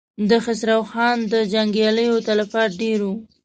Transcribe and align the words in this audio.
د 0.29 0.31
خسرو 0.43 0.79
خان 0.91 1.17
د 1.33 1.33
جنګياليو 1.53 2.23
تلفات 2.27 2.69
ډېر 2.81 2.99
و. 3.07 3.13